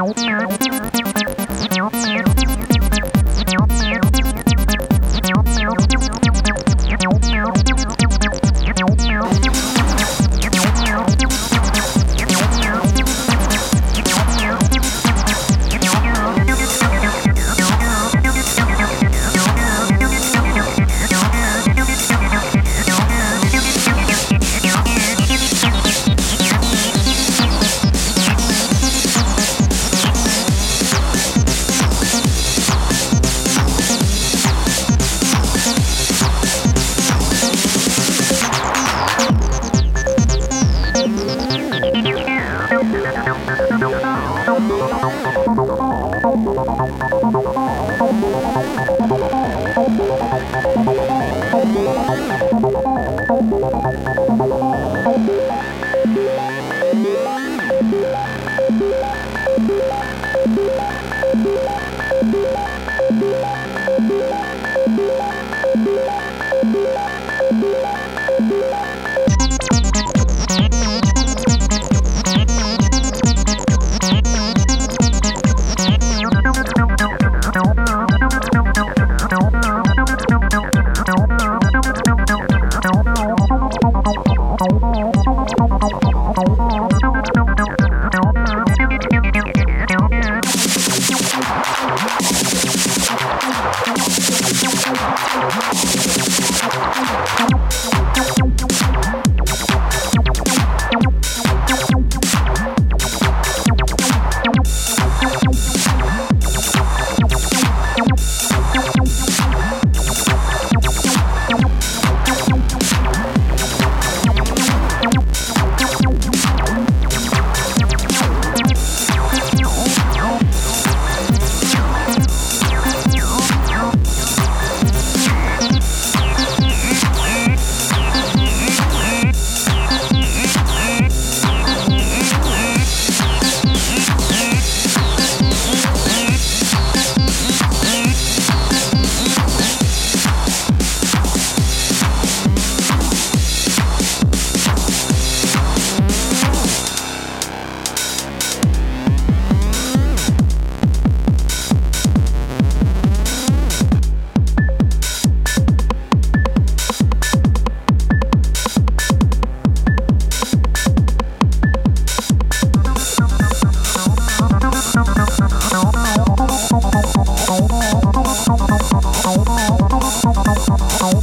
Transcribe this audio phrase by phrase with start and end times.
[0.00, 2.49] ちゅうちゅうちゅうちゅう。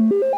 [0.00, 0.37] you